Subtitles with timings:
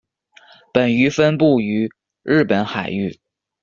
[0.73, 1.87] 本鱼分布于
[2.23, 3.19] 日本海域。